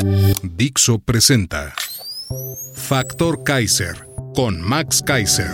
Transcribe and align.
Dixo 0.00 1.00
presenta 1.00 1.74
Factor 2.74 3.42
Kaiser 3.42 4.06
con 4.32 4.60
Max 4.60 5.02
Kaiser. 5.02 5.50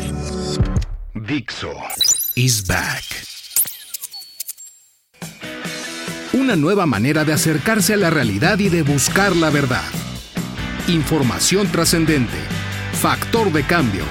Dixo 1.15 1.73
is 2.35 2.67
back. 2.67 3.05
Una 6.35 6.57
nueva 6.57 6.85
manera 6.85 7.25
de 7.25 7.33
acercarse 7.33 7.95
a 7.95 7.97
la 7.97 8.11
realidad 8.11 8.59
y 8.59 8.69
de 8.69 8.83
buscar 8.83 9.35
la 9.35 9.49
verdad. 9.49 9.89
Información 10.89 11.67
trascendente. 11.73 12.37
Factor 12.93 13.51
de 13.51 13.63
cambio. 13.63 14.05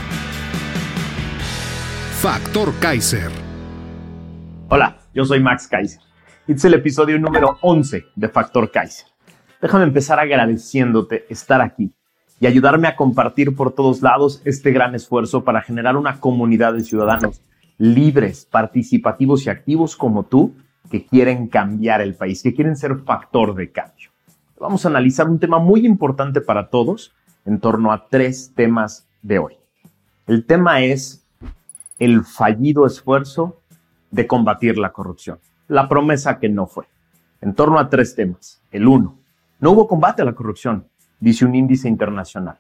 Factor 2.22 2.74
Kaiser. 2.80 3.30
Hola, 4.70 4.98
yo 5.14 5.26
soy 5.26 5.42
Max 5.42 5.68
Kaiser. 5.68 6.02
Este 6.48 6.54
es 6.54 6.66
el 6.66 6.74
episodio 6.74 7.20
número 7.20 7.60
11 7.62 8.06
de 8.16 8.30
Factor 8.30 8.72
Kaiser. 8.72 9.13
Déjame 9.64 9.86
empezar 9.86 10.20
agradeciéndote 10.20 11.26
estar 11.30 11.62
aquí 11.62 11.94
y 12.42 12.48
ayudarme 12.48 12.90
a 12.90 12.98
compartir 12.98 13.56
por 13.56 13.72
todos 13.72 14.02
lados 14.02 14.42
este 14.44 14.74
gran 14.74 14.94
esfuerzo 14.94 15.46
para 15.46 15.62
generar 15.62 15.96
una 15.96 16.20
comunidad 16.20 16.74
de 16.74 16.84
ciudadanos 16.84 17.40
libres, 17.78 18.46
participativos 18.46 19.46
y 19.46 19.50
activos 19.50 19.96
como 19.96 20.24
tú 20.24 20.54
que 20.92 21.06
quieren 21.06 21.48
cambiar 21.48 22.02
el 22.02 22.14
país, 22.14 22.44
que 22.44 22.54
quieren 22.54 22.76
ser 22.76 22.98
factor 23.06 23.56
de 23.56 23.72
cambio. 23.72 24.10
Vamos 24.60 24.86
a 24.86 24.90
analizar 24.90 25.30
un 25.30 25.40
tema 25.40 25.60
muy 25.60 25.86
importante 25.86 26.42
para 26.42 26.68
todos 26.68 27.14
en 27.46 27.62
torno 27.62 27.94
a 27.94 28.10
tres 28.10 28.52
temas 28.54 29.08
de 29.22 29.40
hoy. 29.40 29.54
El 30.28 30.46
tema 30.46 30.82
es 30.82 31.26
el 32.00 32.26
fallido 32.26 32.86
esfuerzo 32.86 33.62
de 34.12 34.28
combatir 34.28 34.78
la 34.78 34.92
corrupción, 34.92 35.40
la 35.70 35.88
promesa 35.88 36.38
que 36.38 36.50
no 36.50 36.68
fue. 36.68 36.84
En 37.40 37.54
torno 37.54 37.80
a 37.80 37.90
tres 37.90 38.14
temas. 38.14 38.62
El 38.70 38.88
uno, 38.90 39.23
no 39.64 39.72
hubo 39.72 39.88
combate 39.88 40.22
a 40.22 40.26
la 40.26 40.36
corrupción, 40.36 40.90
dice 41.22 41.46
un 41.46 41.56
índice 41.56 41.88
internacional. 41.88 42.58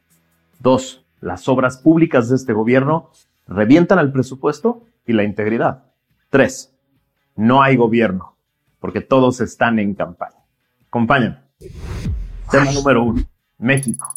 Dos, 0.60 1.06
las 1.20 1.50
obras 1.50 1.76
públicas 1.78 2.30
de 2.30 2.38
este 2.38 2.54
gobierno 2.54 3.10
revientan 3.46 4.00
al 4.00 4.14
presupuesto 4.14 4.86
y 5.06 5.12
la 5.12 5.26
integridad. 5.26 5.84
Tres, 6.30 6.74
no 7.36 7.62
hay 7.62 7.76
gobierno, 7.76 8.38
porque 8.80 9.02
todos 9.02 9.42
están 9.42 9.80
en 9.80 9.96
campaña. 9.96 10.38
Acompáñame. 10.88 11.40
Tema 12.50 12.72
número 12.72 13.04
uno, 13.04 13.22
México, 13.58 14.08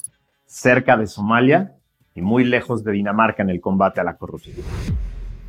cerca 0.45 0.97
de 0.97 1.09
Somalia 1.09 1.75
y 2.15 2.23
muy 2.23 2.45
lejos 2.45 2.85
de 2.85 2.93
Dinamarca 2.93 3.43
en 3.43 3.51
el 3.51 3.61
combate 3.61 4.01
a 4.01 4.05
la 4.05 4.17
corrupción. 4.17 4.59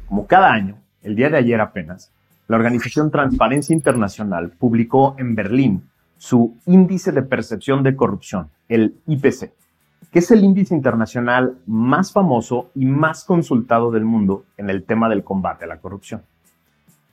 Como 0.07 0.25
cada 0.25 0.51
año, 0.51 0.79
el 1.03 1.15
día 1.15 1.29
de 1.29 1.37
ayer 1.37 1.61
apenas, 1.61 2.11
la 2.47 2.57
organización 2.57 3.11
Transparencia 3.11 3.75
Internacional 3.75 4.49
publicó 4.57 5.13
en 5.19 5.35
Berlín 5.35 5.83
su 6.17 6.57
índice 6.65 7.11
de 7.11 7.21
percepción 7.21 7.83
de 7.83 7.95
corrupción, 7.95 8.49
el 8.67 8.95
IPC, 9.07 9.51
que 10.11 10.19
es 10.19 10.31
el 10.31 10.43
índice 10.43 10.75
internacional 10.75 11.57
más 11.65 12.11
famoso 12.11 12.71
y 12.75 12.85
más 12.85 13.23
consultado 13.23 13.91
del 13.91 14.05
mundo 14.05 14.45
en 14.57 14.69
el 14.69 14.83
tema 14.83 15.09
del 15.09 15.23
combate 15.23 15.65
a 15.65 15.67
la 15.67 15.79
corrupción. 15.79 16.23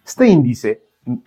Este 0.05 0.29
índice 0.29 0.83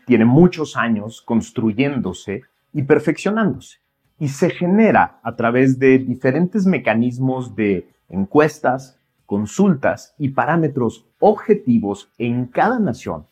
tiene 0.05 0.25
muchos 0.25 0.75
años 0.75 1.21
construyéndose 1.21 2.43
y 2.73 2.83
perfeccionándose 2.83 3.79
y 4.19 4.29
se 4.29 4.49
genera 4.49 5.19
a 5.23 5.35
través 5.35 5.77
de 5.79 5.99
diferentes 5.99 6.65
mecanismos 6.65 7.55
de 7.55 7.87
encuestas, 8.09 8.99
consultas 9.25 10.15
y 10.17 10.29
parámetros 10.29 11.05
objetivos 11.19 12.09
en 12.17 12.45
cada 12.45 12.79
nación 12.79 13.25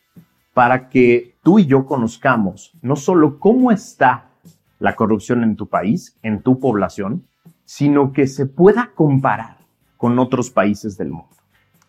para 0.52 0.88
que 0.88 1.36
tú 1.42 1.58
y 1.58 1.66
yo 1.66 1.86
conozcamos 1.86 2.72
no 2.82 2.96
solo 2.96 3.38
cómo 3.38 3.72
está 3.72 4.30
la 4.78 4.94
corrupción 4.94 5.42
en 5.42 5.56
tu 5.56 5.68
país, 5.68 6.16
en 6.22 6.42
tu 6.42 6.58
población, 6.58 7.26
sino 7.64 8.12
que 8.12 8.26
se 8.26 8.46
pueda 8.46 8.92
comparar 8.94 9.58
con 9.96 10.18
otros 10.18 10.50
países 10.50 10.96
del 10.96 11.10
mundo. 11.10 11.34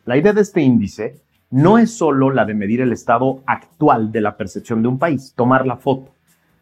La 0.06 0.18
idea 0.18 0.34
de 0.34 0.42
este 0.42 0.62
índice 0.62 1.22
no 1.50 1.78
es 1.78 1.92
solo 1.92 2.32
la 2.32 2.46
de 2.46 2.54
medir 2.54 2.82
el 2.82 2.92
estado 2.92 3.42
actual 3.46 4.12
de 4.12 4.22
la 4.22 4.38
percepción 4.38 4.82
de 4.82 4.88
un 4.88 5.00
país, 5.00 5.34
tomar 5.36 5.66
la 5.66 5.78
foto, 5.78 6.12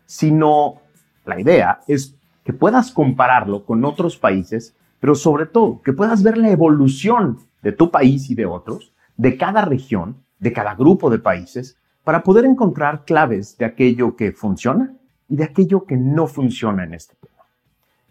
sino 0.06 0.82
la 1.26 1.40
idea 1.40 1.80
es 1.88 2.16
que 2.44 2.54
puedas 2.54 2.92
compararlo 2.92 3.66
con 3.66 3.84
otros 3.86 4.18
países, 4.18 4.76
pero 5.00 5.16
sobre 5.16 5.46
todo 5.46 5.82
que 5.82 5.94
puedas 5.94 6.24
ver 6.24 6.38
la 6.38 6.52
evolución 6.52 7.40
de 7.64 7.72
tu 7.72 7.90
país 7.90 8.30
y 8.30 8.36
de 8.36 8.46
otros, 8.46 8.94
de 9.18 9.38
cada 9.38 9.66
región, 9.66 10.18
de 10.40 10.54
cada 10.54 10.76
grupo 10.76 11.10
de 11.10 11.20
países, 11.20 11.78
para 12.04 12.22
poder 12.22 12.46
encontrar 12.46 13.04
claves 13.06 13.58
de 13.58 13.66
aquello 13.66 14.16
que 14.16 14.32
funciona 14.32 14.94
y 15.28 15.38
de 15.38 15.44
aquello 15.44 15.86
que 15.86 15.98
no 15.98 16.28
funciona 16.28 16.84
en 16.84 16.94
este 16.94 17.16
tema. 17.16 17.44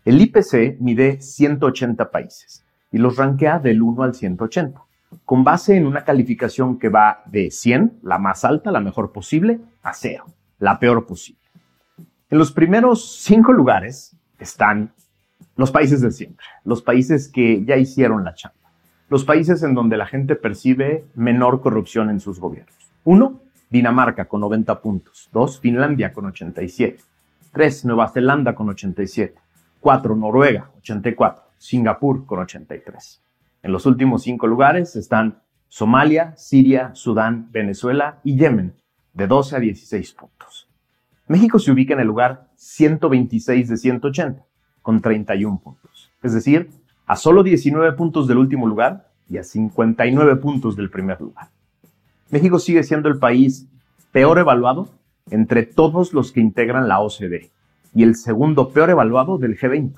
El 0.05 0.21
IPC 0.21 0.81
mide 0.81 1.21
180 1.21 2.11
países 2.11 2.65
y 2.93 2.99
los 2.99 3.17
rankea 3.17 3.59
del 3.59 3.83
1 3.83 4.03
al 4.03 4.15
180, 4.15 4.81
con 5.25 5.45
base 5.45 5.77
en 5.77 5.87
una 5.87 6.05
calificación 6.05 6.79
que 6.79 6.89
va 6.89 7.23
de 7.27 7.51
100, 7.51 8.01
la 8.03 8.19
más 8.19 8.45
alta, 8.45 8.71
la 8.71 8.81
mejor 8.81 9.13
posible, 9.13 9.61
a 9.83 9.95
0, 9.95 10.25
la 10.59 10.79
peor 10.79 11.07
posible. 11.07 11.41
En 12.31 12.39
los 12.39 12.53
primeros 12.53 13.23
cinco 13.23 13.53
lugares 13.53 14.17
están 14.39 14.93
los 15.57 15.71
países 15.71 16.01
de 16.01 16.11
siempre, 16.11 16.45
los 16.65 16.83
países 16.83 17.29
que 17.29 17.65
ya 17.65 17.77
hicieron 17.77 18.25
la 18.25 18.35
chamba, 18.35 18.71
los 19.09 19.25
países 19.25 19.63
en 19.63 19.75
donde 19.75 19.97
la 19.97 20.07
gente 20.07 20.35
percibe 20.35 21.05
menor 21.15 21.61
corrupción 21.61 22.11
en 22.11 22.21
sus 22.21 22.41
gobiernos. 22.41 22.75
Uno, 23.05 23.41
Dinamarca 23.75 24.27
con 24.27 24.41
90 24.43 24.81
puntos. 24.81 25.29
2. 25.33 25.59
Finlandia 25.59 26.13
con 26.13 26.27
87. 26.27 27.03
3. 27.53 27.85
Nueva 27.87 28.09
Zelanda 28.09 28.55
con 28.55 28.69
87. 28.69 29.35
4. 29.81 30.15
Noruega, 30.15 30.71
84. 30.79 31.43
Singapur 31.59 32.25
con 32.25 32.39
83. 32.39 33.21
En 33.65 33.73
los 33.73 33.85
últimos 33.85 34.23
cinco 34.23 34.47
lugares 34.47 34.95
están 34.95 35.43
Somalia, 35.67 36.37
Siria, 36.37 36.95
Sudán, 36.95 37.49
Venezuela 37.51 38.21
y 38.23 38.37
Yemen, 38.37 38.77
de 39.13 39.27
12 39.27 39.57
a 39.57 39.59
16 39.59 40.13
puntos. 40.13 40.69
México 41.27 41.59
se 41.59 41.73
ubica 41.73 41.95
en 41.95 42.01
el 42.01 42.07
lugar 42.07 42.47
126 42.55 43.71
de 43.71 43.77
180, 43.77 44.45
con 44.83 45.01
31 45.01 45.59
puntos. 45.59 46.13
Es 46.23 46.33
decir, 46.33 46.71
a 47.07 47.17
solo 47.17 47.43
19 47.43 47.95
puntos 47.95 48.29
del 48.29 48.39
último 48.39 48.69
lugar 48.69 49.11
y 49.29 49.39
a 49.39 49.43
59 49.43 50.37
puntos 50.37 50.77
del 50.77 50.91
primer 50.91 51.21
lugar. 51.21 51.49
México 52.31 52.59
sigue 52.59 52.83
siendo 52.83 53.09
el 53.09 53.19
país 53.19 53.67
peor 54.13 54.39
evaluado 54.39 54.89
entre 55.31 55.65
todos 55.65 56.13
los 56.13 56.33
que 56.33 56.41
integran 56.41 56.89
la 56.89 57.01
OCDE 57.01 57.51
y 57.95 58.03
el 58.03 58.17
segundo 58.17 58.71
peor 58.71 58.91
evaluado 58.91 59.39
del 59.39 59.59
G20, 59.59 59.95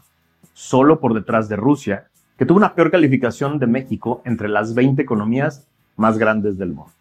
solo 0.53 1.01
por 1.01 1.15
detrás 1.15 1.49
de 1.49 1.57
Rusia, 1.57 2.09
que 2.37 2.45
tuvo 2.45 2.59
una 2.59 2.75
peor 2.75 2.91
calificación 2.91 3.59
de 3.59 3.67
México 3.67 4.23
entre 4.25 4.49
las 4.49 4.75
20 4.75 5.01
economías 5.03 5.67
más 5.97 6.19
grandes 6.19 6.59
del 6.59 6.75
mundo. 6.75 6.93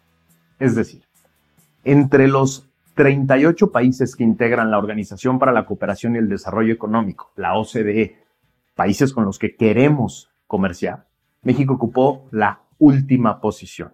Es 0.58 0.74
decir, 0.74 1.02
entre 1.84 2.28
los 2.28 2.68
38 2.94 3.70
países 3.70 4.16
que 4.16 4.24
integran 4.24 4.70
la 4.70 4.78
Organización 4.78 5.38
para 5.38 5.52
la 5.52 5.66
Cooperación 5.66 6.14
y 6.14 6.18
el 6.18 6.28
Desarrollo 6.28 6.72
Económico, 6.72 7.30
la 7.36 7.54
OCDE, 7.58 8.16
países 8.74 9.12
con 9.12 9.24
los 9.26 9.38
que 9.38 9.54
queremos 9.54 10.30
comerciar, 10.46 11.06
México 11.42 11.74
ocupó 11.74 12.26
la 12.30 12.60
última 12.78 13.40
posición. 13.40 13.92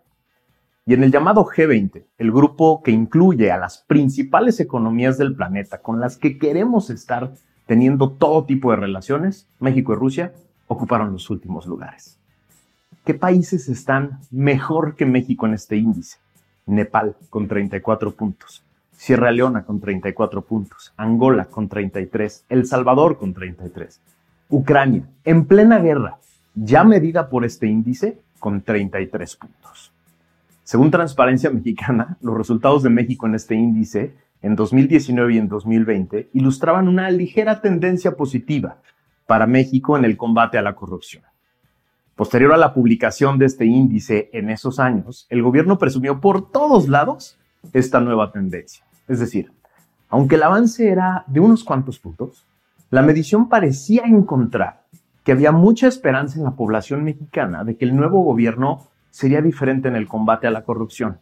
Y 0.84 0.94
en 0.94 1.04
el 1.04 1.12
llamado 1.12 1.44
G20, 1.44 2.04
el 2.18 2.32
grupo 2.32 2.82
que 2.82 2.90
incluye 2.90 3.52
a 3.52 3.58
las 3.58 3.78
principales 3.78 4.58
economías 4.58 5.16
del 5.16 5.36
planeta 5.36 5.78
con 5.78 6.00
las 6.00 6.16
que 6.16 6.38
queremos 6.38 6.90
estar 6.90 7.32
teniendo 7.66 8.10
todo 8.10 8.44
tipo 8.44 8.72
de 8.72 8.78
relaciones, 8.78 9.46
México 9.60 9.92
y 9.92 9.96
Rusia 9.96 10.32
ocuparon 10.66 11.12
los 11.12 11.30
últimos 11.30 11.66
lugares. 11.66 12.18
¿Qué 13.04 13.14
países 13.14 13.68
están 13.68 14.18
mejor 14.32 14.96
que 14.96 15.06
México 15.06 15.46
en 15.46 15.54
este 15.54 15.76
índice? 15.76 16.18
Nepal 16.66 17.16
con 17.30 17.46
34 17.46 18.12
puntos, 18.12 18.64
Sierra 18.92 19.30
Leona 19.30 19.64
con 19.64 19.80
34 19.80 20.42
puntos, 20.42 20.92
Angola 20.96 21.44
con 21.44 21.68
33, 21.68 22.44
El 22.48 22.66
Salvador 22.66 23.18
con 23.18 23.34
33, 23.34 24.00
Ucrania 24.48 25.04
en 25.24 25.46
plena 25.46 25.78
guerra, 25.78 26.18
ya 26.54 26.84
medida 26.84 27.28
por 27.28 27.44
este 27.44 27.66
índice, 27.66 28.18
con 28.38 28.62
33 28.62 29.36
puntos. 29.36 29.92
Según 30.64 30.90
Transparencia 30.92 31.50
Mexicana, 31.50 32.16
los 32.20 32.36
resultados 32.36 32.82
de 32.84 32.90
México 32.90 33.26
en 33.26 33.34
este 33.34 33.54
índice 33.56 34.14
en 34.42 34.54
2019 34.54 35.34
y 35.34 35.38
en 35.38 35.48
2020 35.48 36.30
ilustraban 36.34 36.88
una 36.88 37.10
ligera 37.10 37.60
tendencia 37.60 38.16
positiva 38.16 38.78
para 39.26 39.46
México 39.46 39.96
en 39.96 40.04
el 40.04 40.16
combate 40.16 40.58
a 40.58 40.62
la 40.62 40.74
corrupción. 40.74 41.24
Posterior 42.14 42.52
a 42.52 42.56
la 42.56 42.74
publicación 42.74 43.38
de 43.38 43.46
este 43.46 43.64
índice 43.64 44.30
en 44.32 44.50
esos 44.50 44.78
años, 44.78 45.26
el 45.30 45.42
gobierno 45.42 45.78
presumió 45.78 46.20
por 46.20 46.50
todos 46.50 46.88
lados 46.88 47.38
esta 47.72 48.00
nueva 48.00 48.30
tendencia. 48.30 48.84
Es 49.08 49.18
decir, 49.18 49.50
aunque 50.08 50.36
el 50.36 50.42
avance 50.44 50.88
era 50.88 51.24
de 51.26 51.40
unos 51.40 51.64
cuantos 51.64 51.98
puntos, 51.98 52.46
la 52.90 53.02
medición 53.02 53.48
parecía 53.48 54.02
encontrar 54.04 54.84
que 55.24 55.32
había 55.32 55.50
mucha 55.50 55.88
esperanza 55.88 56.38
en 56.38 56.44
la 56.44 56.52
población 56.52 57.02
mexicana 57.02 57.64
de 57.64 57.76
que 57.76 57.84
el 57.84 57.96
nuevo 57.96 58.22
gobierno 58.22 58.91
sería 59.12 59.42
diferente 59.42 59.88
en 59.88 59.94
el 59.94 60.08
combate 60.08 60.46
a 60.46 60.50
la 60.50 60.64
corrupción. 60.64 61.20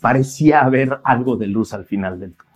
Parecía 0.00 0.62
haber 0.62 1.00
algo 1.04 1.36
de 1.36 1.46
luz 1.46 1.74
al 1.74 1.84
final 1.84 2.18
del 2.18 2.32
túnel. 2.32 2.54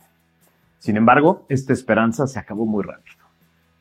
Sin 0.79 0.96
embargo, 0.96 1.44
esta 1.49 1.73
esperanza 1.73 2.26
se 2.26 2.38
acabó 2.38 2.64
muy 2.67 2.82
rápido. 2.82 3.19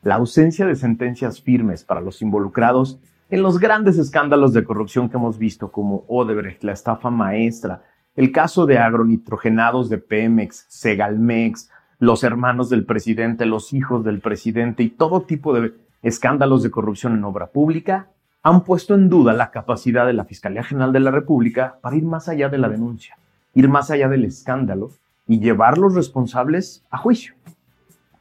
La 0.04 0.16
ausencia 0.16 0.66
de 0.66 0.76
sentencias 0.76 1.42
firmes 1.42 1.84
para 1.84 2.02
los 2.02 2.22
involucrados 2.22 3.00
en 3.30 3.42
los 3.42 3.60
grandes 3.60 3.98
escándalos 3.98 4.52
de 4.52 4.66
corrupción 4.66 5.10
que 5.10 5.16
hemos 5.16 5.38
visto 5.38 5.72
como 5.72 6.04
Odebrecht, 6.10 6.64
la 6.64 6.74
estafa 6.74 7.10
maestra, 7.10 7.84
el 8.16 8.34
caso 8.34 8.66
de 8.66 8.78
agronitrogenados 8.78 9.90
de 9.90 10.00
Pemex, 10.00 10.66
Segalmex, 10.68 11.70
los 11.98 12.26
hermanos 12.26 12.70
del 12.70 12.86
presidente, 12.86 13.46
los 13.46 13.72
hijos 13.72 14.04
del 14.04 14.20
presidente 14.20 14.84
y 14.84 14.90
todo 14.90 15.22
tipo 15.22 15.54
de 15.54 15.74
escándalos 16.02 16.62
de 16.62 16.72
corrupción 16.72 17.14
en 17.14 17.24
obra 17.24 17.48
pública 17.48 18.10
han 18.44 18.64
puesto 18.64 18.96
en 18.96 19.10
duda 19.10 19.34
la 19.34 19.52
capacidad 19.52 20.06
de 20.06 20.14
la 20.14 20.26
Fiscalía 20.26 20.64
General 20.64 20.92
de 20.92 21.00
la 21.00 21.12
República 21.12 21.78
para 21.82 21.96
ir 21.96 22.04
más 22.04 22.28
allá 22.28 22.50
de 22.50 22.58
la 22.58 22.70
denuncia, 22.70 23.18
ir 23.54 23.70
más 23.70 23.92
allá 23.92 24.10
del 24.10 24.26
escándalo 24.26 24.92
y 25.28 25.40
llevar 25.40 25.78
los 25.78 25.94
responsables 25.94 26.84
a 26.90 26.98
juicio. 26.98 27.36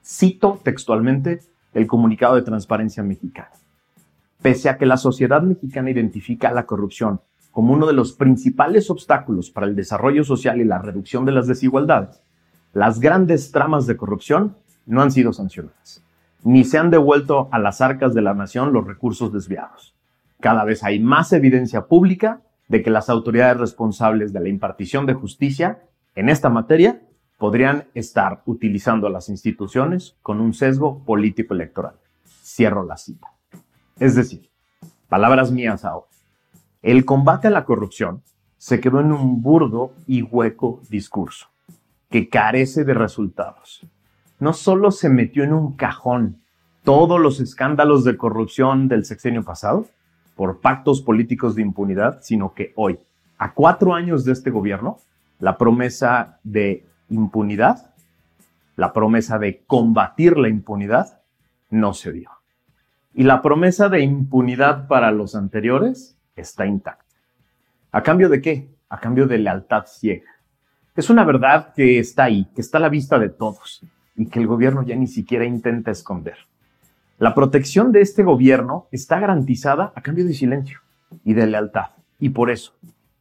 Cito 0.05 0.61
textualmente 0.63 1.41
el 1.73 1.87
comunicado 1.87 2.35
de 2.35 2.43
Transparencia 2.43 3.03
Mexicana. 3.03 3.51
Pese 4.43 4.69
a 4.69 4.77
que 4.77 4.87
la 4.87 4.97
sociedad 4.97 5.43
mexicana 5.43 5.91
identifica 5.91 6.53
la 6.53 6.67
corrupción 6.67 7.21
como 7.51 7.73
uno 7.73 7.87
de 7.87 7.93
los 7.95 8.13
principales 8.13 8.91
obstáculos 8.91 9.51
para 9.51 9.67
el 9.67 9.75
desarrollo 9.75 10.23
social 10.25 10.61
y 10.61 10.65
la 10.65 10.79
reducción 10.79 11.25
de 11.25 11.33
las 11.33 11.47
desigualdades, 11.47 12.23
las 12.73 13.01
grandes 13.01 13.51
tramas 13.51 13.87
de 13.87 13.97
corrupción 13.97 14.57
no 14.87 15.03
han 15.03 15.11
sido 15.11 15.33
sancionadas, 15.33 16.05
ni 16.45 16.65
se 16.65 16.79
han 16.79 16.91
devuelto 16.91 17.49
a 17.51 17.59
las 17.59 17.81
arcas 17.81 18.15
de 18.15 18.23
la 18.23 18.35
nación 18.35 18.73
los 18.73 18.87
recursos 18.87 19.33
desviados. 19.33 19.95
Cada 20.41 20.65
vez 20.65 20.83
hay 20.83 21.01
más 21.01 21.33
evidencia 21.33 21.87
pública 21.87 22.43
de 22.69 22.83
que 22.83 22.91
las 22.91 23.11
autoridades 23.11 23.59
responsables 23.59 24.33
de 24.33 24.41
la 24.41 24.49
impartición 24.49 25.07
de 25.07 25.15
justicia 25.15 25.83
en 26.15 26.29
esta 26.29 26.49
materia 26.49 27.03
podrían 27.39 27.89
estar 27.95 28.43
utilizando 28.47 29.07
a 29.07 29.11
las 29.11 29.29
instituciones 29.29 30.17
con 30.23 30.41
un 30.41 30.55
sesgo 30.55 31.05
político 31.05 31.55
electoral. 31.55 31.95
Cierro 32.43 32.85
la 32.85 32.97
cita. 32.97 33.29
Es 33.99 34.15
decir, 34.15 34.51
palabras 35.09 35.51
mías 35.51 35.85
ahora. 35.85 36.07
El 36.83 37.05
combate 37.05 37.49
a 37.49 37.51
la 37.51 37.65
corrupción 37.65 38.23
se 38.57 38.81
quedó 38.81 39.01
en 39.01 39.13
un 39.13 39.43
burdo 39.43 39.93
y 40.07 40.23
hueco 40.23 40.81
discurso 40.89 41.49
que 42.11 42.29
carece 42.29 42.85
de 42.85 42.95
resultados. 42.95 43.87
No 44.39 44.53
solo 44.53 44.91
se 44.91 45.09
metió 45.09 45.45
en 45.45 45.53
un 45.53 45.77
cajón 45.77 46.43
todos 46.83 47.21
los 47.21 47.41
escándalos 47.41 48.05
de 48.05 48.17
corrupción 48.17 48.89
del 48.89 49.05
sexenio 49.05 49.45
pasado 49.45 49.87
por 50.41 50.63
pactos 50.63 51.03
políticos 51.03 51.55
de 51.55 51.61
impunidad, 51.61 52.21
sino 52.23 52.55
que 52.55 52.73
hoy, 52.75 52.99
a 53.37 53.53
cuatro 53.53 53.93
años 53.93 54.25
de 54.25 54.33
este 54.33 54.49
gobierno, 54.49 54.97
la 55.39 55.59
promesa 55.59 56.39
de 56.45 56.87
impunidad, 57.11 57.93
la 58.75 58.95
promesa 58.95 59.39
de 59.39 59.63
combatir 59.67 60.39
la 60.39 60.49
impunidad, 60.49 61.21
no 61.69 61.93
se 61.93 62.13
dio. 62.13 62.31
Y 63.13 63.25
la 63.25 63.43
promesa 63.43 63.91
de 63.91 64.01
impunidad 64.01 64.89
para 64.89 65.11
los 65.11 65.35
anteriores 65.35 66.17
está 66.37 66.65
intacta. 66.65 67.05
¿A 67.93 68.03
cambio 68.03 68.31
de 68.31 68.41
qué? 68.41 68.71
A 68.89 68.99
cambio 68.99 69.27
de 69.27 69.37
lealtad 69.37 69.85
ciega. 69.89 70.31
Es 70.97 71.11
una 71.11 71.25
verdad 71.25 71.75
que 71.75 71.99
está 71.99 72.25
ahí, 72.25 72.47
que 72.55 72.63
está 72.63 72.79
a 72.79 72.81
la 72.81 72.89
vista 72.89 73.19
de 73.19 73.29
todos 73.29 73.85
y 74.17 74.25
que 74.31 74.39
el 74.39 74.47
gobierno 74.47 74.85
ya 74.85 74.97
ni 74.97 75.07
siquiera 75.07 75.45
intenta 75.45 75.91
esconder. 75.91 76.39
La 77.21 77.35
protección 77.35 77.93
de 77.93 78.01
este 78.01 78.23
gobierno 78.23 78.89
está 78.93 79.21
garantizada 79.21 79.93
a 79.95 80.01
cambio 80.01 80.25
de 80.25 80.33
silencio 80.33 80.81
y 81.23 81.35
de 81.35 81.47
lealtad. 81.47 81.91
Y 82.19 82.31
por 82.31 82.51
eso, 82.51 82.73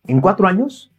en 0.07 0.21
cuatro 0.21 0.47
años, 0.47 0.89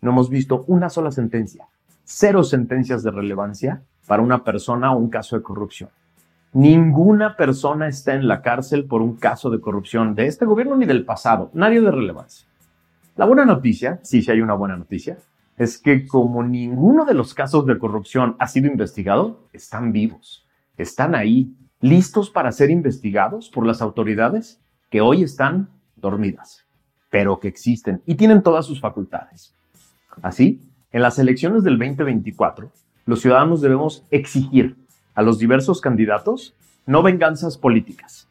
no 0.00 0.12
hemos 0.12 0.30
visto 0.30 0.64
una 0.66 0.88
sola 0.88 1.10
sentencia, 1.10 1.66
cero 2.02 2.42
sentencias 2.42 3.02
de 3.02 3.10
relevancia 3.10 3.82
para 4.06 4.22
una 4.22 4.42
persona 4.42 4.90
o 4.90 4.96
un 4.96 5.10
caso 5.10 5.36
de 5.36 5.42
corrupción. 5.42 5.90
Ninguna 6.54 7.36
persona 7.36 7.88
está 7.88 8.14
en 8.14 8.26
la 8.26 8.40
cárcel 8.40 8.86
por 8.86 9.02
un 9.02 9.16
caso 9.16 9.50
de 9.50 9.60
corrupción 9.60 10.14
de 10.14 10.26
este 10.26 10.46
gobierno 10.46 10.76
ni 10.76 10.86
del 10.86 11.04
pasado. 11.04 11.50
Nadie 11.52 11.82
de 11.82 11.90
relevancia. 11.90 12.46
La 13.16 13.26
buena 13.26 13.44
noticia, 13.44 14.00
sí, 14.02 14.22
sí 14.22 14.30
hay 14.30 14.40
una 14.40 14.54
buena 14.54 14.78
noticia, 14.78 15.18
es 15.58 15.76
que 15.76 16.06
como 16.06 16.42
ninguno 16.42 17.04
de 17.04 17.12
los 17.12 17.34
casos 17.34 17.66
de 17.66 17.78
corrupción 17.78 18.36
ha 18.38 18.48
sido 18.48 18.66
investigado, 18.66 19.40
están 19.52 19.92
vivos, 19.92 20.46
están 20.78 21.14
ahí, 21.14 21.54
listos 21.80 22.30
para 22.30 22.52
ser 22.52 22.70
investigados 22.70 23.48
por 23.48 23.66
las 23.66 23.80
autoridades 23.80 24.60
que 24.90 25.00
hoy 25.00 25.22
están 25.22 25.70
dormidas, 25.96 26.66
pero 27.10 27.40
que 27.40 27.48
existen 27.48 28.02
y 28.06 28.16
tienen 28.16 28.42
todas 28.42 28.66
sus 28.66 28.80
facultades. 28.80 29.54
Así, 30.22 30.60
en 30.92 31.02
las 31.02 31.18
elecciones 31.18 31.62
del 31.62 31.78
2024, 31.78 32.70
los 33.06 33.20
ciudadanos 33.20 33.60
debemos 33.60 34.04
exigir 34.10 34.76
a 35.14 35.22
los 35.22 35.38
diversos 35.38 35.80
candidatos 35.80 36.54
no 36.86 37.02
venganzas 37.02 37.56
políticas, 37.56 38.28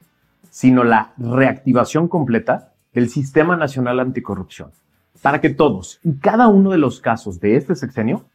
sino 0.50 0.84
la 0.84 1.14
reactivación 1.18 2.08
completa 2.08 2.74
del 2.94 3.10
Sistema 3.10 3.56
Nacional 3.56 4.00
Anticorrupción, 4.00 4.72
para 5.22 5.42
que 5.42 5.50
todos 5.50 6.00
y 6.04 6.14
cada 6.14 6.48
uno 6.48 6.72
de 6.72 6.78
los 6.78 7.00
casos 7.00 7.40
de 7.40 7.56
este 7.56 7.76
sexenio 7.76 8.26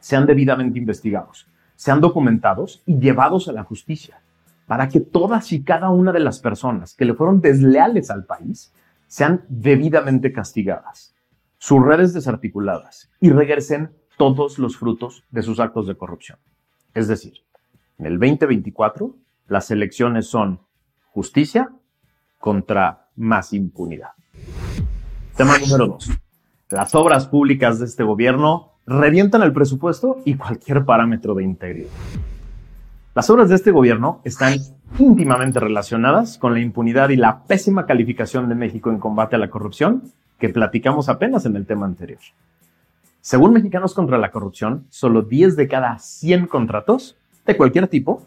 sean 0.00 0.26
debidamente 0.26 0.78
investigados, 0.78 1.46
sean 1.74 2.00
documentados 2.00 2.82
y 2.86 2.98
llevados 2.98 3.48
a 3.48 3.52
la 3.52 3.64
justicia, 3.64 4.20
para 4.66 4.88
que 4.88 5.00
todas 5.00 5.52
y 5.52 5.62
cada 5.62 5.90
una 5.90 6.12
de 6.12 6.20
las 6.20 6.40
personas 6.40 6.94
que 6.94 7.04
le 7.04 7.14
fueron 7.14 7.40
desleales 7.40 8.10
al 8.10 8.24
país 8.24 8.72
sean 9.06 9.44
debidamente 9.48 10.32
castigadas, 10.32 11.14
sus 11.58 11.84
redes 11.84 12.12
desarticuladas 12.12 13.10
y 13.20 13.30
regresen 13.30 13.92
todos 14.16 14.58
los 14.58 14.76
frutos 14.76 15.24
de 15.30 15.42
sus 15.42 15.60
actos 15.60 15.86
de 15.86 15.96
corrupción. 15.96 16.38
Es 16.94 17.08
decir, 17.08 17.34
en 17.98 18.06
el 18.06 18.18
2024, 18.18 19.14
las 19.48 19.70
elecciones 19.70 20.26
son 20.26 20.60
justicia 21.10 21.70
contra 22.38 23.08
más 23.16 23.52
impunidad. 23.52 24.10
Tema 25.36 25.58
número 25.58 25.86
dos. 25.86 26.10
Las 26.70 26.94
obras 26.94 27.26
públicas 27.26 27.78
de 27.78 27.86
este 27.86 28.02
gobierno 28.02 28.72
revientan 28.86 29.42
el 29.42 29.52
presupuesto 29.52 30.18
y 30.24 30.34
cualquier 30.34 30.84
parámetro 30.84 31.34
de 31.34 31.44
integridad. 31.44 31.90
Las 33.16 33.30
obras 33.30 33.48
de 33.48 33.54
este 33.54 33.70
gobierno 33.70 34.20
están 34.24 34.58
íntimamente 34.98 35.58
relacionadas 35.58 36.36
con 36.36 36.52
la 36.52 36.60
impunidad 36.60 37.08
y 37.08 37.16
la 37.16 37.44
pésima 37.44 37.86
calificación 37.86 38.46
de 38.50 38.54
México 38.54 38.90
en 38.90 38.98
combate 38.98 39.36
a 39.36 39.38
la 39.38 39.48
corrupción 39.48 40.02
que 40.38 40.50
platicamos 40.50 41.08
apenas 41.08 41.46
en 41.46 41.56
el 41.56 41.64
tema 41.64 41.86
anterior. 41.86 42.20
Según 43.22 43.54
Mexicanos 43.54 43.94
contra 43.94 44.18
la 44.18 44.30
Corrupción, 44.30 44.84
solo 44.90 45.22
10 45.22 45.56
de 45.56 45.66
cada 45.66 45.98
100 45.98 46.46
contratos 46.46 47.16
de 47.46 47.56
cualquier 47.56 47.88
tipo, 47.88 48.22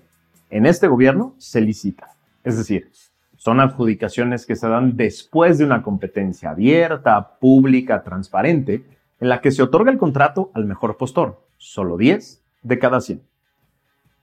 en 0.50 0.66
este 0.66 0.88
gobierno 0.88 1.36
se 1.38 1.62
licita. 1.62 2.16
Es 2.44 2.58
decir, 2.58 2.90
son 3.38 3.60
adjudicaciones 3.60 4.48
que 4.48 4.56
se 4.56 4.68
dan 4.68 4.98
después 4.98 5.60
de 5.60 5.66
una 5.66 5.84
competencia 5.84 6.50
abierta, 6.50 7.38
pública, 7.40 8.02
transparente, 8.02 8.84
en 9.20 9.30
la 9.30 9.40
que 9.40 9.52
se 9.52 9.62
otorga 9.62 9.92
el 9.92 10.00
contrato 10.00 10.50
al 10.56 10.66
mejor 10.66 10.98
postor, 10.98 11.46
solo 11.60 11.96
10 11.96 12.42
de 12.64 12.80
cada 12.80 13.02
100. 13.02 13.29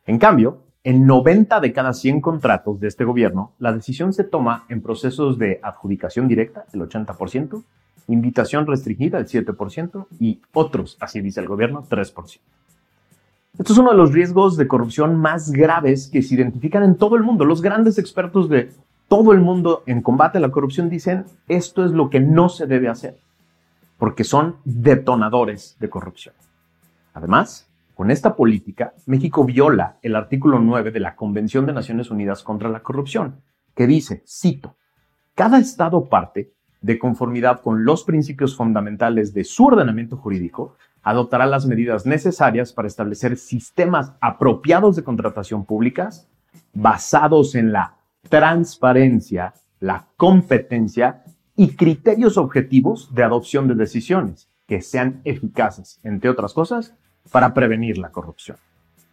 En 0.06 0.18
cambio, 0.18 0.62
en 0.84 1.04
90 1.04 1.58
de 1.58 1.72
cada 1.72 1.92
100 1.92 2.20
contratos 2.20 2.78
de 2.78 2.86
este 2.86 3.04
gobierno, 3.04 3.52
la 3.58 3.72
decisión 3.72 4.12
se 4.12 4.22
toma 4.22 4.64
en 4.68 4.80
procesos 4.80 5.36
de 5.36 5.58
adjudicación 5.60 6.28
directa, 6.28 6.64
el 6.72 6.80
80%, 6.80 7.64
invitación 8.06 8.68
restringida, 8.68 9.18
el 9.18 9.26
7%, 9.26 10.06
y 10.20 10.40
otros, 10.52 10.96
así 11.00 11.20
dice 11.20 11.40
el 11.40 11.48
gobierno, 11.48 11.84
3%. 11.90 12.38
Esto 13.58 13.72
es 13.72 13.78
uno 13.78 13.90
de 13.90 13.96
los 13.96 14.12
riesgos 14.12 14.56
de 14.56 14.68
corrupción 14.68 15.16
más 15.16 15.50
graves 15.50 16.08
que 16.08 16.22
se 16.22 16.36
identifican 16.36 16.84
en 16.84 16.96
todo 16.96 17.16
el 17.16 17.24
mundo. 17.24 17.44
Los 17.44 17.60
grandes 17.60 17.98
expertos 17.98 18.48
de 18.48 18.70
todo 19.08 19.32
el 19.32 19.40
mundo 19.40 19.82
en 19.86 20.02
combate 20.02 20.38
a 20.38 20.40
la 20.40 20.50
corrupción 20.50 20.88
dicen 20.88 21.24
esto 21.48 21.84
es 21.84 21.90
lo 21.90 22.10
que 22.10 22.20
no 22.20 22.48
se 22.48 22.66
debe 22.66 22.88
hacer, 22.88 23.16
porque 23.98 24.24
son 24.24 24.56
detonadores 24.64 25.76
de 25.80 25.90
corrupción. 25.90 26.34
Además, 27.14 27.66
con 27.96 28.10
esta 28.10 28.36
política, 28.36 28.92
México 29.06 29.42
viola 29.46 29.96
el 30.02 30.16
artículo 30.16 30.60
9 30.60 30.90
de 30.90 31.00
la 31.00 31.16
Convención 31.16 31.64
de 31.64 31.72
Naciones 31.72 32.10
Unidas 32.10 32.42
contra 32.42 32.68
la 32.68 32.82
Corrupción, 32.82 33.40
que 33.74 33.86
dice, 33.86 34.22
cito, 34.28 34.76
cada 35.34 35.58
Estado 35.58 36.04
parte, 36.04 36.52
de 36.82 36.98
conformidad 36.98 37.62
con 37.62 37.86
los 37.86 38.04
principios 38.04 38.54
fundamentales 38.54 39.32
de 39.32 39.44
su 39.44 39.64
ordenamiento 39.64 40.18
jurídico, 40.18 40.76
adoptará 41.02 41.46
las 41.46 41.64
medidas 41.64 42.04
necesarias 42.04 42.74
para 42.74 42.86
establecer 42.86 43.38
sistemas 43.38 44.12
apropiados 44.20 44.94
de 44.94 45.02
contratación 45.02 45.64
públicas 45.64 46.28
basados 46.74 47.54
en 47.54 47.72
la 47.72 47.96
transparencia, 48.28 49.54
la 49.80 50.08
competencia 50.18 51.24
y 51.56 51.76
criterios 51.76 52.36
objetivos 52.36 53.14
de 53.14 53.22
adopción 53.22 53.68
de 53.68 53.74
decisiones 53.74 54.50
que 54.66 54.82
sean 54.82 55.22
eficaces, 55.24 55.98
entre 56.02 56.28
otras 56.28 56.52
cosas, 56.52 56.94
para 57.30 57.54
prevenir 57.54 57.98
la 57.98 58.10
corrupción. 58.10 58.56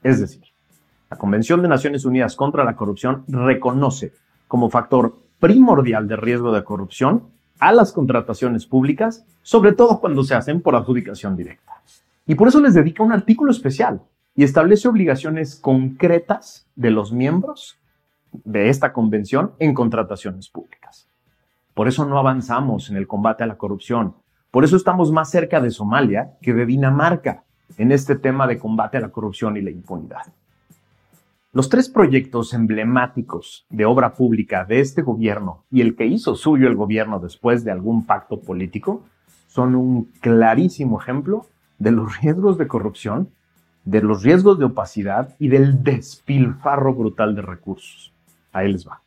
Es 0.04 0.20
decir, 0.20 0.44
la 1.10 1.18
Convención 1.18 1.62
de 1.62 1.68
Naciones 1.68 2.06
Unidas 2.06 2.36
contra 2.36 2.64
la 2.64 2.76
Corrupción 2.76 3.24
reconoce 3.28 4.14
como 4.48 4.70
factor 4.70 5.16
primordial 5.40 6.08
de 6.08 6.16
riesgo 6.16 6.52
de 6.52 6.64
corrupción 6.64 7.24
a 7.60 7.72
las 7.72 7.92
contrataciones 7.92 8.66
públicas, 8.66 9.26
sobre 9.42 9.74
todo 9.74 10.00
cuando 10.00 10.24
se 10.24 10.36
hacen 10.36 10.62
por 10.62 10.76
adjudicación 10.76 11.36
directa. 11.36 11.82
Y 12.26 12.36
por 12.36 12.48
eso 12.48 12.60
les 12.60 12.74
dedica 12.74 13.04
un 13.04 13.12
artículo 13.12 13.52
especial 13.52 14.02
y 14.36 14.44
establece 14.44 14.88
obligaciones 14.88 15.56
concretas 15.56 16.66
de 16.76 16.92
los 16.92 17.12
miembros 17.12 17.78
de 18.32 18.70
esta 18.70 18.94
convención 18.94 19.52
en 19.60 19.74
contrataciones 19.74 20.50
públicas. 20.50 21.08
Por 21.74 21.88
eso 21.88 22.06
no 22.06 22.18
avanzamos 22.18 22.90
en 22.90 22.98
el 22.98 23.08
combate 23.08 23.44
a 23.44 23.48
la 23.48 23.58
corrupción. 23.58 24.16
Por 24.52 24.64
eso 24.64 24.76
estamos 24.76 25.12
más 25.12 25.30
cerca 25.30 25.60
de 25.60 25.72
Somalia 25.72 26.34
que 26.42 26.54
de 26.54 26.66
Dinamarca 26.66 27.44
en 27.78 27.92
este 27.92 28.16
tema 28.16 28.48
de 28.48 28.60
combate 28.60 28.98
a 28.98 29.02
la 29.02 29.10
corrupción 29.10 29.58
y 29.58 29.62
la 29.62 29.72
impunidad. 29.72 30.24
Los 31.52 31.70
tres 31.70 31.88
proyectos 31.88 32.54
emblemáticos 32.54 33.66
de 33.70 33.86
obra 33.86 34.14
pública 34.16 34.66
de 34.66 34.80
este 34.80 35.04
gobierno 35.04 35.64
y 35.70 35.82
el 35.82 35.96
que 35.96 36.08
hizo 36.08 36.36
suyo 36.36 36.68
el 36.68 36.76
gobierno 36.76 37.20
después 37.20 37.64
de 37.64 37.72
algún 37.72 38.06
pacto 38.06 38.42
político 38.42 39.04
son 39.48 39.76
un 39.76 40.06
clarísimo 40.20 41.00
ejemplo 41.00 41.46
de 41.78 41.92
los 41.92 42.20
riesgos 42.22 42.58
de 42.58 42.68
corrupción, 42.68 43.30
de 43.86 44.02
los 44.02 44.24
riesgos 44.24 44.58
de 44.58 44.66
opacidad 44.66 45.36
y 45.38 45.50
del 45.50 45.84
despilfarro 45.84 46.96
brutal 46.96 47.36
de 47.36 47.44
recursos. 47.44 48.12
Ahí 48.52 48.72
les 48.72 48.88
va. 48.88 49.02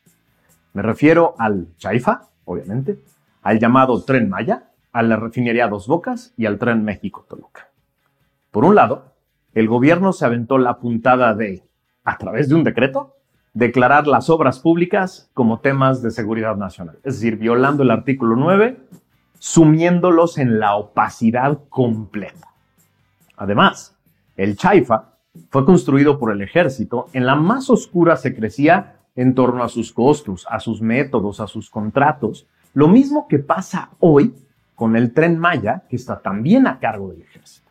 Me 0.72 0.82
refiero 0.82 1.34
al 1.38 1.66
Chaifa, 1.78 2.28
obviamente, 2.44 2.98
al 3.42 3.58
llamado 3.58 4.04
Tren 4.04 4.28
Maya, 4.28 4.70
a 4.92 5.02
la 5.02 5.16
refinería 5.16 5.66
Dos 5.66 5.88
Bocas 5.88 6.32
y 6.36 6.46
al 6.46 6.58
Tren 6.58 6.84
México-Toluca. 6.84 7.70
Por 8.56 8.64
un 8.64 8.74
lado, 8.74 9.12
el 9.52 9.68
gobierno 9.68 10.14
se 10.14 10.24
aventó 10.24 10.56
la 10.56 10.78
puntada 10.78 11.34
de, 11.34 11.62
a 12.04 12.16
través 12.16 12.48
de 12.48 12.54
un 12.54 12.64
decreto, 12.64 13.14
declarar 13.52 14.06
las 14.06 14.30
obras 14.30 14.60
públicas 14.60 15.30
como 15.34 15.60
temas 15.60 16.00
de 16.00 16.10
seguridad 16.10 16.56
nacional, 16.56 16.96
es 17.04 17.16
decir, 17.16 17.36
violando 17.36 17.82
el 17.82 17.90
artículo 17.90 18.34
9, 18.34 18.80
sumiéndolos 19.38 20.38
en 20.38 20.58
la 20.58 20.74
opacidad 20.74 21.58
completa. 21.68 22.48
Además, 23.36 23.94
el 24.38 24.56
Chaifa 24.56 25.18
fue 25.50 25.66
construido 25.66 26.18
por 26.18 26.32
el 26.32 26.40
ejército 26.40 27.08
en 27.12 27.26
la 27.26 27.34
más 27.34 27.68
oscura 27.68 28.16
secrecía 28.16 29.00
en 29.16 29.34
torno 29.34 29.64
a 29.64 29.68
sus 29.68 29.92
costos, 29.92 30.46
a 30.48 30.60
sus 30.60 30.80
métodos, 30.80 31.40
a 31.40 31.46
sus 31.46 31.68
contratos. 31.68 32.46
Lo 32.72 32.88
mismo 32.88 33.28
que 33.28 33.38
pasa 33.38 33.90
hoy 33.98 34.34
con 34.74 34.96
el 34.96 35.12
tren 35.12 35.38
Maya, 35.38 35.82
que 35.90 35.96
está 35.96 36.20
también 36.20 36.66
a 36.66 36.78
cargo 36.78 37.10
del 37.10 37.20
ejército. 37.20 37.65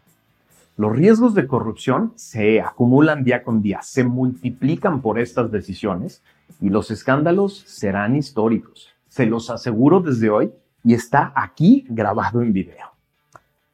Los 0.78 0.94
riesgos 0.94 1.34
de 1.34 1.48
corrupción 1.48 2.12
se 2.16 2.60
acumulan 2.60 3.24
día 3.24 3.44
con 3.44 3.62
día, 3.62 3.82
se 3.82 4.04
multiplican 4.04 5.02
por 5.02 5.20
estas 5.20 5.50
decisiones 5.50 6.22
y 6.60 6.70
los 6.70 6.92
escándalos 6.92 7.60
serán 7.60 8.18
históricos. 8.18 8.90
Se 9.08 9.26
los 9.26 9.50
aseguro 9.50 10.02
desde 10.02 10.30
hoy 10.30 10.52
y 10.84 10.94
está 10.94 11.32
aquí 11.34 11.86
grabado 11.90 12.42
en 12.42 12.52
video. 12.52 12.92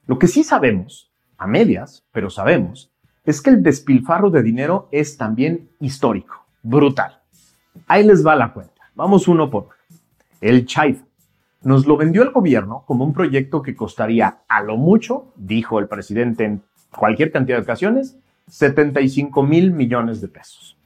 Lo 0.05 0.20
que 0.20 0.27
sí 0.27 0.43
sabemos 0.43 1.12
a 1.39 1.48
medias, 1.48 2.05
pero 2.12 2.29
sabemos, 2.29 2.91
es 3.25 3.41
que 3.41 3.50
el 3.50 3.63
despilfarro 3.63 4.29
de 4.29 4.43
dinero 4.43 4.88
es 4.91 5.17
también 5.17 5.72
histórico, 5.79 6.46
brutal. 6.62 7.20
Ahí 7.88 8.03
les 8.03 8.24
va 8.24 8.36
la 8.36 8.53
cuenta. 8.53 8.79
Vamos 8.93 9.27
uno 9.27 9.50
por 9.50 9.63
uno. 9.63 9.74
El 10.39 10.67
Chaifa 10.67 11.05
nos 11.63 11.88
lo 11.88 11.98
vendió 11.98 12.22
el 12.22 12.31
gobierno 12.31 12.84
como 12.86 13.05
un 13.05 13.13
proyecto 13.13 13.62
que 13.62 13.75
costaría 13.75 14.39
a 14.48 14.62
lo 14.62 14.77
mucho, 14.77 15.34
dijo 15.36 15.79
el 15.79 15.88
presidente 15.88 16.43
en 16.46 16.63
cualquier 16.95 17.31
cantidad 17.31 17.57
de 17.57 17.63
ocasiones, 17.63 18.17
75 18.48 19.43
mil 19.43 19.71
millones 19.71 20.21
de 20.21 20.27
pesos. 20.27 20.77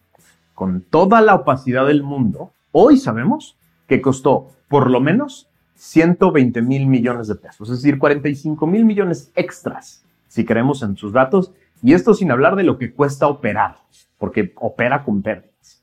Con 0.54 0.82
toda 0.82 1.22
la 1.22 1.36
opacidad 1.36 1.88
del 1.88 2.04
mundo, 2.04 2.52
hoy 2.72 2.98
sabemos 2.98 3.58
que 3.88 4.02
costó 4.02 4.52
por 4.68 4.90
lo 4.90 5.02
menos 5.02 5.50
120 5.76 6.62
mil 6.62 6.88
millones 6.88 7.28
de 7.28 7.36
pesos, 7.36 7.70
es 7.70 7.82
decir, 7.82 8.00
45 8.00 8.66
mil 8.66 8.86
millones 8.86 9.32
extras 9.36 10.06
si 10.36 10.44
creemos 10.44 10.84
en 10.84 10.98
sus 10.98 11.14
datos, 11.14 11.54
y 11.82 11.94
esto 11.94 12.14
sin 12.14 12.30
hablar 12.30 12.58
de 12.58 12.64
lo 12.64 12.78
que 12.78 12.92
cuesta 12.92 13.28
operar, 13.28 13.78
porque 14.18 14.54
opera 14.58 15.06
con 15.06 15.22
pérdidas. 15.22 15.82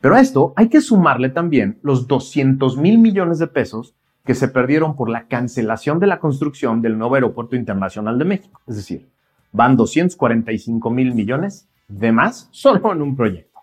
Pero 0.00 0.14
a 0.14 0.20
esto 0.20 0.54
hay 0.56 0.70
que 0.70 0.80
sumarle 0.80 1.28
también 1.28 1.78
los 1.82 2.08
200 2.08 2.78
mil 2.78 2.96
millones 2.96 3.38
de 3.38 3.46
pesos 3.46 3.94
que 4.24 4.34
se 4.34 4.48
perdieron 4.48 4.96
por 4.96 5.10
la 5.10 5.26
cancelación 5.26 5.98
de 5.98 6.06
la 6.06 6.18
construcción 6.18 6.80
del 6.80 6.96
nuevo 6.96 7.14
Aeropuerto 7.14 7.56
Internacional 7.56 8.18
de 8.18 8.24
México. 8.24 8.58
Es 8.66 8.76
decir, 8.76 9.06
van 9.54 9.76
245 9.76 10.90
mil 10.90 11.14
millones 11.14 11.66
de 11.88 12.12
más 12.12 12.48
solo 12.50 12.92
en 12.92 13.00
un 13.00 13.16
proyecto. 13.16 13.60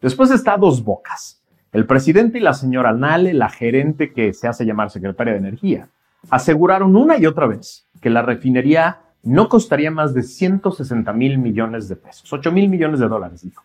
Después 0.00 0.30
está 0.30 0.56
Dos 0.56 0.84
Bocas. 0.84 1.40
El 1.72 1.86
presidente 1.86 2.38
y 2.38 2.42
la 2.42 2.54
señora 2.54 2.92
Nale, 2.92 3.32
la 3.32 3.48
gerente 3.48 4.12
que 4.12 4.32
se 4.34 4.46
hace 4.46 4.64
llamar 4.64 4.90
secretaria 4.90 5.32
de 5.32 5.40
Energía, 5.40 5.88
aseguraron 6.30 6.94
una 6.94 7.18
y 7.18 7.26
otra 7.26 7.46
vez 7.46 7.86
que 8.00 8.10
la 8.10 8.22
refinería 8.22 9.00
no 9.22 9.48
costaría 9.48 9.90
más 9.90 10.12
de 10.12 10.22
160 10.22 11.12
mil 11.14 11.38
millones 11.38 11.88
de 11.88 11.96
pesos, 11.96 12.30
8 12.30 12.52
mil 12.52 12.68
millones 12.68 13.00
de 13.00 13.08
dólares, 13.08 13.42
dijo. 13.42 13.62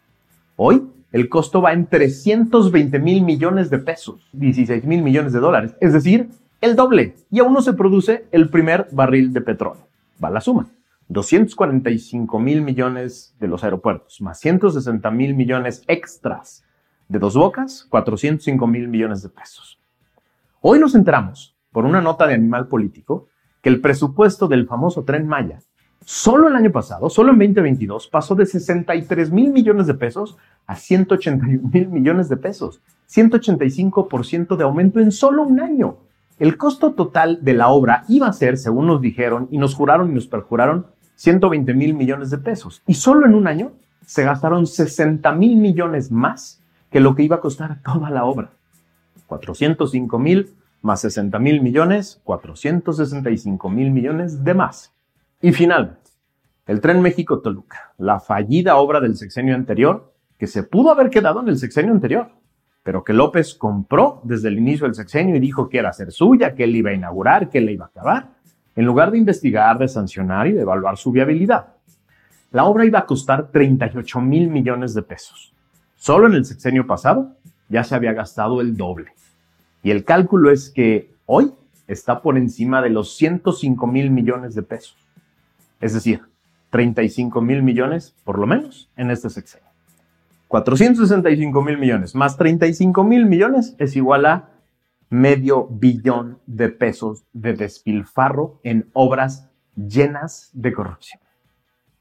Hoy 0.56 0.90
el 1.12 1.28
costo 1.28 1.62
va 1.62 1.74
en 1.74 1.88
320 1.88 3.00
mil 3.00 3.22
millones 3.22 3.70
de 3.70 3.80
pesos, 3.80 4.30
16 4.32 4.86
mil 4.86 5.04
millones 5.04 5.34
de 5.34 5.40
dólares, 5.40 5.76
es 5.82 5.92
decir, 5.92 6.30
el 6.62 6.78
doble, 6.78 7.16
y 7.30 7.40
aún 7.40 7.54
no 7.54 7.62
se 7.62 7.74
produce 7.74 8.26
el 8.32 8.50
primer 8.50 8.88
barril 8.92 9.34
de 9.34 9.42
petróleo. 9.42 9.86
Va 10.24 10.30
la 10.30 10.42
suma. 10.42 10.68
245 11.10 12.40
mil 12.40 12.62
millones 12.62 13.36
de 13.40 13.48
los 13.48 13.64
aeropuertos, 13.64 14.22
más 14.22 14.40
160 14.40 15.10
mil 15.10 15.34
millones 15.34 15.84
extras 15.88 16.64
de 17.08 17.18
dos 17.18 17.36
bocas, 17.36 17.88
405 17.90 18.68
mil 18.68 18.88
millones 18.88 19.24
de 19.24 19.30
pesos. 19.30 19.80
Hoy 20.62 20.78
nos 20.80 20.94
enteramos, 20.94 21.56
por 21.72 21.86
una 21.86 22.00
nota 22.00 22.28
de 22.28 22.36
Animal 22.36 22.68
Político, 22.68 23.28
que 23.64 23.70
el 23.70 23.82
presupuesto 23.82 24.48
del 24.48 24.68
famoso 24.68 25.04
tren 25.04 25.28
Maya, 25.28 25.64
solo 26.06 26.48
el 26.48 26.56
año 26.56 26.72
pasado, 26.72 27.10
solo 27.10 27.32
en 27.32 27.40
2022, 27.40 28.08
pasó 28.08 28.36
de 28.36 28.46
63 28.46 29.32
mil 29.32 29.52
millones 29.52 29.88
de 29.88 29.96
pesos 29.96 30.38
a 30.68 30.76
181 30.76 31.70
mil 31.74 31.88
millones 31.88 32.30
de 32.30 32.38
pesos. 32.38 32.82
185% 33.10 34.56
de 34.56 34.64
aumento 34.64 35.00
en 35.00 35.12
solo 35.12 35.42
un 35.42 35.60
año. 35.60 35.98
El 36.38 36.56
costo 36.56 36.94
total 36.94 37.40
de 37.42 37.54
la 37.54 37.70
obra 37.70 38.06
iba 38.08 38.28
a 38.28 38.34
ser, 38.34 38.58
según 38.60 38.86
nos 38.86 39.02
dijeron 39.02 39.48
y 39.50 39.58
nos 39.58 39.74
juraron 39.74 40.12
y 40.12 40.14
nos 40.14 40.28
perjuraron, 40.28 40.86
120 41.20 41.74
mil 41.74 41.96
millones 41.96 42.30
de 42.30 42.38
pesos. 42.38 42.82
Y 42.88 42.94
solo 42.94 43.26
en 43.26 43.36
un 43.36 43.46
año 43.46 43.74
se 44.06 44.24
gastaron 44.24 44.66
60 44.66 45.30
mil 45.34 45.58
millones 45.58 46.12
más 46.12 46.64
que 46.90 47.02
lo 47.02 47.14
que 47.14 47.24
iba 47.24 47.36
a 47.36 47.42
costar 47.42 47.82
toda 47.84 48.10
la 48.10 48.24
obra. 48.24 48.52
405 49.28 50.18
mil 50.18 50.54
más 50.82 51.02
60 51.02 51.38
mil 51.40 51.62
millones, 51.62 52.22
465 52.24 53.70
mil 53.70 53.92
millones 53.92 54.46
de 54.46 54.54
más. 54.54 54.94
Y 55.42 55.52
finalmente, 55.52 56.00
el 56.68 56.80
tren 56.80 57.02
México-Toluca, 57.02 57.94
la 57.98 58.22
fallida 58.22 58.78
obra 58.78 59.02
del 59.02 59.18
sexenio 59.18 59.56
anterior, 59.56 60.14
que 60.38 60.48
se 60.48 60.64
pudo 60.64 60.90
haber 60.90 61.10
quedado 61.10 61.42
en 61.42 61.50
el 61.50 61.58
sexenio 61.58 61.92
anterior, 61.92 62.30
pero 62.82 63.04
que 63.04 63.12
López 63.12 63.56
compró 63.56 64.22
desde 64.24 64.48
el 64.48 64.58
inicio 64.58 64.86
del 64.86 64.96
sexenio 64.96 65.36
y 65.36 65.42
dijo 65.42 65.68
que 65.68 65.80
era 65.80 65.92
ser 65.92 66.14
suya, 66.14 66.56
que 66.56 66.64
él 66.64 66.78
iba 66.78 66.92
a 66.92 66.94
inaugurar, 66.94 67.50
que 67.50 67.58
él 67.58 67.70
iba 67.72 67.88
a 67.88 67.90
acabar, 67.90 68.39
en 68.80 68.86
lugar 68.86 69.12
de 69.12 69.18
investigar, 69.18 69.78
de 69.78 69.90
sancionar 69.90 70.48
y 70.48 70.54
de 70.54 70.62
evaluar 70.62 70.96
su 70.96 71.12
viabilidad. 71.12 71.74
La 72.52 72.64
obra 72.64 72.86
iba 72.86 73.00
a 73.00 73.06
costar 73.06 73.52
38 73.52 74.22
mil 74.22 74.48
millones 74.48 74.94
de 74.94 75.02
pesos. 75.02 75.54
Solo 75.98 76.28
en 76.28 76.34
el 76.36 76.46
sexenio 76.46 76.88
pasado 76.88 77.36
ya 77.68 77.84
se 77.84 77.94
había 77.94 78.14
gastado 78.14 78.62
el 78.62 78.78
doble. 78.78 79.12
Y 79.84 79.92
el 79.92 80.06
cálculo 80.06 80.50
es 80.50 80.70
que 80.70 81.12
hoy 81.26 81.52
está 81.88 82.22
por 82.22 82.38
encima 82.38 82.82
de 82.82 82.90
los 82.90 83.18
105 83.18 83.86
mil 83.86 84.12
millones 84.12 84.56
de 84.56 84.64
pesos. 84.64 84.96
Es 85.82 85.94
decir, 85.94 86.22
35 86.70 87.42
mil 87.42 87.62
millones, 87.62 88.16
por 88.24 88.40
lo 88.40 88.48
menos, 88.48 88.90
en 88.96 89.12
este 89.12 89.30
sexenio. 89.30 89.68
465 90.48 91.62
mil 91.62 91.78
millones 91.78 92.16
más 92.16 92.38
35 92.38 93.04
mil 93.04 93.26
millones 93.26 93.76
es 93.78 93.98
igual 93.98 94.26
a 94.26 94.50
medio 95.10 95.68
billón 95.68 96.40
de 96.46 96.70
pesos 96.70 97.24
de 97.34 97.54
despilfarro 97.54 98.60
en 98.64 98.90
obras 98.94 99.50
llenas 99.76 100.52
de 100.54 100.74
corrupción. 100.74 101.22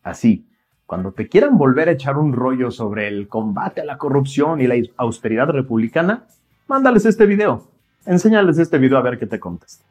Así, 0.02 0.46
cuando 0.86 1.12
te 1.12 1.28
quieran 1.28 1.58
volver 1.58 1.88
a 1.88 1.92
echar 1.92 2.16
un 2.16 2.32
rollo 2.32 2.70
sobre 2.70 3.08
el 3.08 3.28
combate 3.28 3.80
a 3.80 3.84
la 3.84 3.98
corrupción 3.98 4.60
y 4.60 4.66
la 4.66 4.76
austeridad 4.96 5.48
republicana, 5.48 6.26
mándales 6.66 7.04
este 7.04 7.26
video. 7.26 7.70
Enséñales 8.06 8.58
este 8.58 8.78
video 8.78 8.98
a 8.98 9.02
ver 9.02 9.18
qué 9.18 9.26
te 9.26 9.38
contesta. 9.38 9.84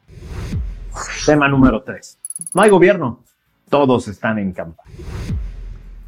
Tema 1.25 1.47
número 1.47 1.83
3. 1.83 2.17
No 2.55 2.61
hay 2.61 2.69
gobierno. 2.69 3.23
todos 3.69 4.07
están 4.07 4.39
en 4.39 4.53
campaña. 4.53 4.95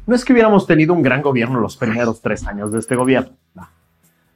No 0.06 0.14
es 0.14 0.24
que 0.24 0.32
hubiéramos 0.32 0.66
tenido 0.66 0.92
un 0.92 1.02
gran 1.02 1.22
gobierno 1.22 1.60
los 1.60 1.76
primeros 1.76 2.20
tres 2.20 2.46
años 2.46 2.72
de 2.72 2.80
este 2.80 2.96
gobierno. 2.96 3.36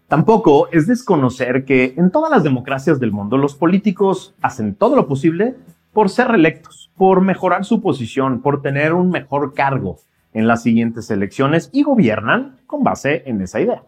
Tampoco 0.08 0.68
es 0.70 0.86
desconocer 0.86 1.64
que 1.64 1.94
en 1.96 2.10
todas 2.10 2.30
las 2.30 2.44
democracias 2.44 3.00
del 3.00 3.12
mundo 3.12 3.38
los 3.38 3.54
políticos 3.54 4.34
hacen 4.42 4.74
todo 4.74 4.96
lo 4.96 5.08
posible 5.08 5.56
por 5.92 6.10
ser 6.10 6.28
reelectos, 6.28 6.90
por 6.96 7.22
mejorar 7.22 7.64
su 7.64 7.80
posición, 7.80 8.42
por 8.42 8.60
tener 8.60 8.92
un 8.92 9.08
mejor 9.08 9.54
cargo 9.54 9.98
en 10.34 10.46
las 10.46 10.62
siguientes 10.62 11.10
elecciones 11.10 11.70
y 11.72 11.84
gobiernan 11.84 12.58
con 12.66 12.82
base 12.82 13.22
en 13.26 13.40
esa 13.40 13.60
idea. 13.60 13.82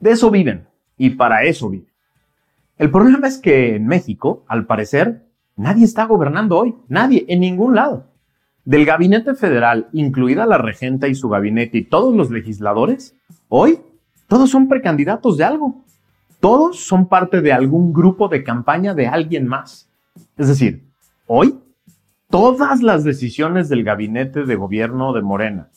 De 0.00 0.10
eso 0.10 0.30
viven 0.30 0.66
y 0.96 1.10
para 1.10 1.44
eso 1.44 1.68
viven. 1.68 1.88
El 2.76 2.90
problema 2.90 3.28
es 3.28 3.38
que 3.38 3.76
en 3.76 3.86
México, 3.86 4.44
al 4.48 4.66
parecer, 4.66 5.24
nadie 5.56 5.84
está 5.84 6.04
gobernando 6.06 6.58
hoy, 6.58 6.74
nadie, 6.88 7.24
en 7.28 7.40
ningún 7.40 7.74
lado. 7.74 8.06
Del 8.64 8.84
gabinete 8.84 9.34
federal, 9.34 9.88
incluida 9.92 10.46
la 10.46 10.58
regenta 10.58 11.08
y 11.08 11.14
su 11.14 11.28
gabinete 11.28 11.78
y 11.78 11.84
todos 11.84 12.14
los 12.14 12.30
legisladores, 12.30 13.16
hoy 13.48 13.80
todos 14.28 14.50
son 14.50 14.68
precandidatos 14.68 15.36
de 15.36 15.44
algo. 15.44 15.82
Todos 16.38 16.78
son 16.78 17.08
parte 17.08 17.40
de 17.40 17.52
algún 17.52 17.92
grupo 17.92 18.28
de 18.28 18.44
campaña 18.44 18.94
de 18.94 19.08
alguien 19.08 19.48
más. 19.48 19.90
Es 20.36 20.46
decir, 20.48 20.84
hoy 21.26 21.58
todas 22.30 22.82
las 22.82 23.02
decisiones 23.02 23.68
del 23.68 23.82
gabinete 23.82 24.44
de 24.44 24.54
gobierno 24.54 25.12
de 25.12 25.22
Morena 25.22 25.68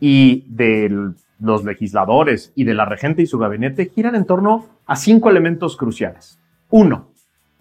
y 0.00 0.46
de 0.48 1.12
los 1.38 1.64
legisladores 1.64 2.52
y 2.56 2.64
de 2.64 2.74
la 2.74 2.86
regente 2.86 3.22
y 3.22 3.26
su 3.26 3.38
gabinete 3.38 3.90
giran 3.94 4.14
en 4.14 4.24
torno 4.24 4.66
a 4.86 4.96
cinco 4.96 5.30
elementos 5.30 5.76
cruciales. 5.76 6.40
Uno, 6.70 7.08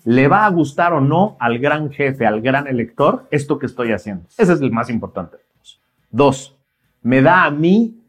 ¿le 0.06 0.28
va 0.28 0.46
a 0.46 0.50
gustar 0.50 0.94
o 0.94 1.02
no 1.02 1.36
al 1.40 1.60
gran 1.60 1.92
jefe, 1.92 2.26
al 2.26 2.42
gran 2.42 2.66
elector, 2.68 3.28
esto 3.30 3.60
que 3.60 3.66
estoy 3.66 3.92
haciendo? 3.92 4.26
Ese 4.38 4.54
es 4.54 4.62
el 4.62 4.72
más 4.72 4.90
importante. 4.90 5.38
Dos, 6.10 6.58
¿me 7.04 7.22
da 7.22 7.44
a 7.44 7.52
mí, 7.52 8.02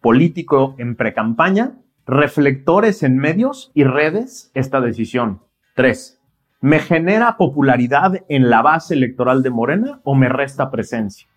político 0.00 0.74
en 0.78 0.96
precampaña, 0.96 1.78
reflectores 2.06 3.02
en 3.02 3.18
medios 3.18 3.70
y 3.74 3.84
redes 3.84 4.50
esta 4.54 4.80
decisión? 4.80 5.40
Tres, 5.74 6.20
¿me 6.60 6.78
genera 6.78 7.36
popularidad 7.36 8.24
en 8.28 8.50
la 8.50 8.62
base 8.62 8.94
electoral 8.94 9.42
de 9.42 9.50
Morena 9.50 10.00
o 10.04 10.14
me 10.14 10.28
resta 10.28 10.70
presencia? 10.70 11.28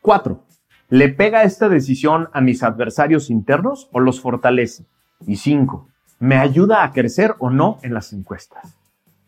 Cuatro, 0.00 0.44
¿le 0.88 1.08
pega 1.08 1.42
esta 1.42 1.68
decisión 1.68 2.28
a 2.32 2.40
mis 2.40 2.62
adversarios 2.62 3.30
internos 3.30 3.88
o 3.92 4.00
los 4.00 4.20
fortalece? 4.20 4.86
Y 5.26 5.36
cinco, 5.36 5.88
¿me 6.18 6.36
ayuda 6.36 6.84
a 6.84 6.92
crecer 6.92 7.34
o 7.38 7.50
no 7.50 7.78
en 7.82 7.94
las 7.94 8.12
encuestas? 8.12 8.76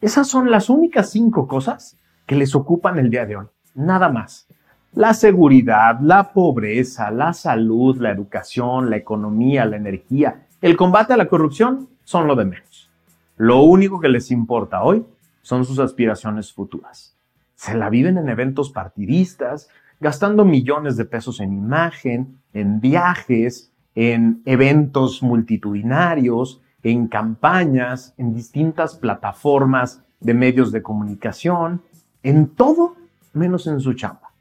Esas 0.01 0.29
son 0.29 0.51
las 0.51 0.69
únicas 0.69 1.11
cinco 1.11 1.47
cosas 1.47 1.97
que 2.27 2.35
les 2.35 2.55
ocupan 2.55 2.99
el 2.99 3.11
día 3.11 3.27
de 3.27 3.37
hoy. 3.37 3.47
Nada 3.75 4.09
más. 4.09 4.47
La 4.95 5.15
seguridad, 5.15 6.01
la 6.01 6.35
pobreza, 6.35 7.11
la 7.11 7.33
salud, 7.33 7.97
la 7.97 8.11
educación, 8.11 8.91
la 8.91 8.99
economía, 8.99 9.65
la 9.65 9.79
energía, 9.79 10.47
el 10.61 10.77
combate 10.77 11.15
a 11.15 11.17
la 11.17 11.29
corrupción 11.29 11.89
son 12.05 12.27
lo 12.27 12.37
de 12.37 12.45
menos. 12.45 12.91
Lo 13.39 13.63
único 13.63 14.01
que 14.01 14.11
les 14.11 14.31
importa 14.31 14.83
hoy 14.83 15.03
son 15.41 15.65
sus 15.65 15.79
aspiraciones 15.79 16.53
futuras. 16.53 17.17
Se 17.55 17.75
la 17.75 17.89
viven 17.89 18.19
en 18.19 18.29
eventos 18.29 18.71
partidistas, 18.71 19.71
gastando 19.99 20.45
millones 20.45 20.99
de 20.99 21.07
pesos 21.07 21.41
en 21.41 21.55
imagen, 21.55 22.37
en 22.53 22.79
viajes, 22.79 23.73
en 23.95 24.43
eventos 24.45 25.23
multitudinarios, 25.23 26.61
en 26.83 27.09
campañas, 27.09 28.13
en 28.19 28.35
distintas 28.35 28.97
plataformas 28.97 30.03
de 30.21 30.35
medios 30.35 30.71
de 30.71 30.83
comunicación, 30.83 31.81
en 32.23 32.49
todo 32.49 32.95
menos 33.33 33.67
en 33.67 33.81
su 33.81 33.95
chamba. 33.95 34.32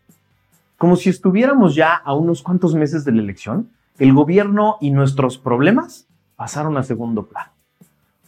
Como 0.81 0.95
si 0.95 1.11
estuviéramos 1.11 1.75
ya 1.75 1.93
a 1.93 2.15
unos 2.15 2.41
cuantos 2.41 2.73
meses 2.73 3.05
de 3.05 3.11
la 3.11 3.21
elección, 3.21 3.69
el 4.00 4.13
gobierno 4.13 4.77
y 4.81 4.89
nuestros 4.89 5.38
problemas 5.38 6.07
pasaron 6.35 6.75
a 6.75 6.81
segundo 6.81 7.27
plano. 7.27 7.51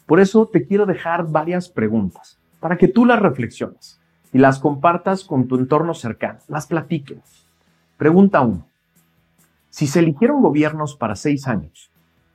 Por 0.06 0.20
eso 0.20 0.46
te 0.46 0.68
quiero 0.68 0.86
dejar 0.86 1.26
varias 1.32 1.68
preguntas 1.68 2.38
para 2.60 2.78
que 2.78 2.88
tú 2.88 3.06
las 3.08 3.20
reflexiones 3.20 4.00
y 4.32 4.38
las 4.38 4.60
compartas 4.60 5.24
con 5.24 5.48
tu 5.48 5.56
entorno 5.56 5.96
cercano, 5.96 6.42
las 6.48 6.68
platiques. 6.68 7.48
Pregunta 7.98 8.42
1. 8.42 8.64
Si 9.72 9.88
se 9.88 10.02
eligieron 10.02 10.44
gobiernos 10.44 10.96
para 10.96 11.16
seis 11.16 11.48
años, 11.48 11.90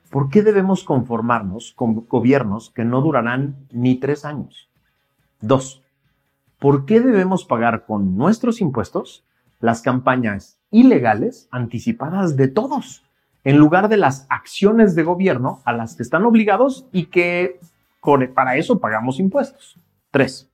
¿por 0.09 0.27
qué 0.27 0.43
debemos 0.43 0.83
conformarnos 0.83 1.71
con 1.77 2.05
gobiernos 2.09 2.71
que 2.71 2.83
no 2.83 2.99
durarán 2.99 3.55
ni 3.71 3.95
tres 3.95 4.25
años? 4.25 4.67
Dos, 5.39 5.81
¿por 6.59 6.85
qué 6.85 6.99
debemos 6.99 7.45
pagar 7.45 7.85
con 7.85 8.17
nuestros 8.17 8.59
impuestos 8.59 9.23
las 9.59 9.81
campañas 9.81 10.59
ilegales 10.71 11.47
anticipadas 11.51 12.35
de 12.35 12.47
todos, 12.47 13.03
en 13.43 13.57
lugar 13.57 13.89
de 13.89 13.97
las 13.97 14.27
acciones 14.29 14.95
de 14.95 15.03
gobierno 15.03 15.61
a 15.65 15.73
las 15.73 15.95
que 15.95 16.03
están 16.03 16.25
obligados 16.25 16.85
y 16.91 17.05
que 17.05 17.59
para 18.33 18.55
eso 18.55 18.79
pagamos 18.79 19.19
impuestos? 19.19 19.77
Tres, 20.11 20.49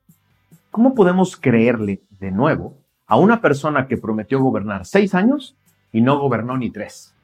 ¿cómo 0.70 0.94
podemos 0.94 1.36
creerle 1.36 2.02
de 2.18 2.30
nuevo 2.30 2.74
a 3.06 3.16
una 3.16 3.40
persona 3.40 3.86
que 3.86 3.96
prometió 3.96 4.40
gobernar 4.40 4.84
seis 4.84 5.14
años 5.14 5.56
y 5.92 6.00
no 6.00 6.18
gobernó 6.18 6.56
ni 6.56 6.70
tres? 6.70 7.14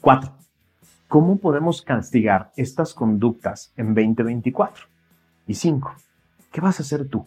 Cuatro, 0.00 0.32
¿Cómo 1.12 1.36
podemos 1.36 1.82
castigar 1.82 2.52
estas 2.56 2.94
conductas 2.94 3.70
en 3.76 3.88
2024? 3.88 4.86
Y 5.46 5.52
cinco, 5.52 5.94
¿qué 6.50 6.62
vas 6.62 6.80
a 6.80 6.84
hacer 6.84 7.06
tú? 7.06 7.26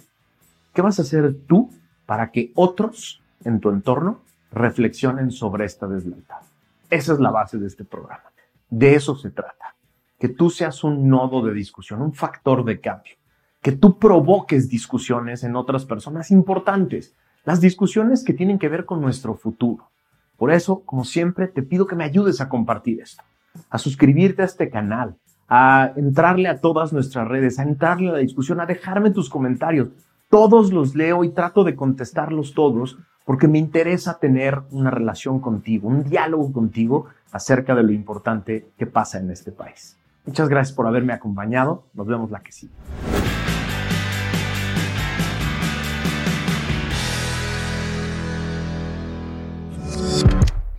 ¿Qué 0.73 0.81
vas 0.81 0.97
a 0.97 1.03
hacer 1.03 1.35
tú 1.45 1.69
para 2.07 2.31
que 2.31 2.51
otros 2.55 3.21
en 3.45 3.59
tu 3.59 3.69
entorno 3.69 4.21
reflexionen 4.51 5.31
sobre 5.31 5.65
esta 5.65 5.87
deslealtad? 5.87 6.41
Esa 6.89 7.13
es 7.13 7.19
la 7.19 7.31
base 7.31 7.57
de 7.57 7.67
este 7.67 7.85
programa. 7.85 8.31
De 8.69 8.95
eso 8.95 9.15
se 9.15 9.31
trata. 9.31 9.75
Que 10.19 10.29
tú 10.29 10.49
seas 10.49 10.83
un 10.83 11.07
nodo 11.07 11.41
de 11.45 11.53
discusión, 11.53 12.01
un 12.01 12.13
factor 12.13 12.63
de 12.65 12.79
cambio. 12.79 13.15
Que 13.61 13.71
tú 13.71 13.97
provoques 13.97 14.69
discusiones 14.69 15.43
en 15.43 15.55
otras 15.55 15.85
personas 15.85 16.31
importantes. 16.31 17.15
Las 17.43 17.61
discusiones 17.61 18.23
que 18.23 18.33
tienen 18.33 18.59
que 18.59 18.69
ver 18.69 18.85
con 18.85 19.01
nuestro 19.01 19.35
futuro. 19.35 19.89
Por 20.37 20.51
eso, 20.51 20.81
como 20.81 21.05
siempre, 21.05 21.47
te 21.47 21.63
pido 21.63 21.87
que 21.87 21.95
me 21.95 22.03
ayudes 22.03 22.41
a 22.41 22.49
compartir 22.49 23.01
esto 23.01 23.23
a 23.69 23.77
suscribirte 23.77 24.41
a 24.41 24.45
este 24.45 24.69
canal, 24.69 25.15
a 25.47 25.93
entrarle 25.95 26.49
a 26.49 26.59
todas 26.59 26.93
nuestras 26.93 27.27
redes, 27.27 27.59
a 27.59 27.63
entrarle 27.63 28.09
a 28.09 28.13
la 28.13 28.19
discusión, 28.19 28.59
a 28.59 28.65
dejarme 28.65 29.11
tus 29.11 29.29
comentarios. 29.29 29.89
Todos 30.35 30.73
los 30.73 30.95
leo 30.95 31.23
y 31.23 31.29
trato 31.29 31.63
de 31.63 31.77
contestarlos 31.77 32.53
todos 32.53 32.97
porque 33.23 33.47
me 33.47 33.57
interesa 33.57 34.19
tener 34.19 34.63
una 34.71 34.91
relación 34.91 35.39
contigo, 35.39 35.87
un 35.87 36.03
diálogo 36.03 36.51
contigo 36.51 37.05
acerca 37.31 37.73
de 37.73 37.83
lo 37.83 37.93
importante 37.93 38.67
que 38.77 38.85
pasa 38.85 39.17
en 39.17 39.31
este 39.31 39.53
país. 39.53 39.97
Muchas 40.25 40.49
gracias 40.49 40.75
por 40.75 40.87
haberme 40.87 41.13
acompañado. 41.13 41.85
Nos 41.93 42.05
vemos 42.05 42.31
la 42.31 42.41
que 42.41 42.51
sigue. 42.51 42.73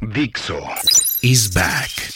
Dixo 0.03 0.59
is 1.23 1.51
back. 1.55 2.15